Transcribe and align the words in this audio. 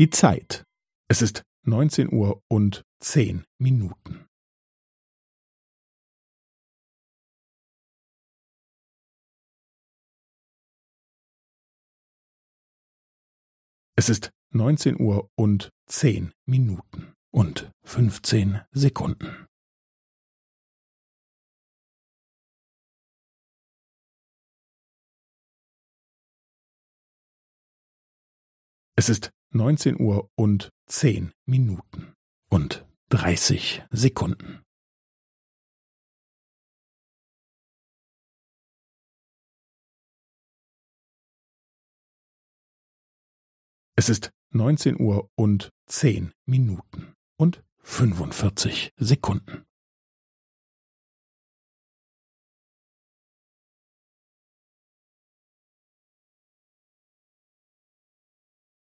Die 0.00 0.08
Zeit. 0.08 0.64
Es 1.10 1.20
ist 1.20 1.42
neunzehn 1.66 2.10
Uhr 2.10 2.42
und 2.48 2.86
zehn 3.00 3.44
Minuten. 3.58 4.26
Es 13.94 14.08
ist 14.08 14.30
neunzehn 14.54 14.98
Uhr 14.98 15.28
und 15.36 15.68
zehn 15.84 16.32
Minuten 16.46 17.12
und 17.30 17.70
fünfzehn 17.84 18.62
Sekunden. 18.70 19.46
Es 28.96 29.10
ist 29.10 29.30
neunzehn 29.50 30.00
Uhr 30.00 30.30
und 30.36 30.70
zehn 30.86 31.32
Minuten 31.46 32.14
und 32.48 32.86
dreißig 33.08 33.84
Sekunden. 33.90 34.62
Es 43.96 44.08
ist 44.08 44.30
neunzehn 44.50 44.98
Uhr 44.98 45.28
und 45.36 45.70
zehn 45.86 46.32
Minuten 46.46 47.14
und 47.36 47.62
fünfundvierzig 47.82 48.92
Sekunden. 48.96 49.66